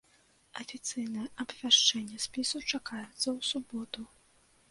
Афіцыйнае 0.61 1.25
абвяшчэнне 1.43 2.17
спісу 2.25 2.63
чакаецца 2.75 3.27
ў 3.35 3.39
суботу. 3.51 4.01